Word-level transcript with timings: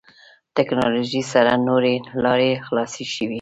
ټکنالوژي 0.55 1.21
سره 1.33 1.51
نوې 1.67 1.95
لارې 2.23 2.51
خلاصې 2.65 3.05
شوې. 3.13 3.27